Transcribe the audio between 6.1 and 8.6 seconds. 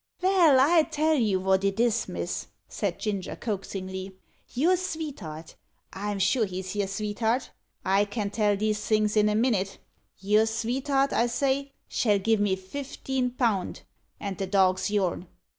sure he's your sveet'art I can tell